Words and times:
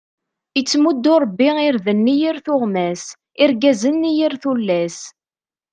Ittemuddu 0.59 1.15
ṛebbi 1.23 1.49
irden 1.67 2.11
i 2.13 2.15
yir 2.19 2.37
tuɣmas, 2.45 3.03
irggazen 3.43 4.09
i 4.09 4.11
yir 4.17 4.33
tullas. 4.41 4.97